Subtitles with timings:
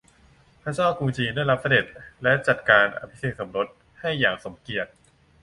[0.61, 1.85] พระเจ้ากรุงจีนได้รับเสด็จ
[2.23, 3.67] และจัดการอภิเษกสมรส
[3.99, 4.91] ให้อย่างสมพระเกียรติ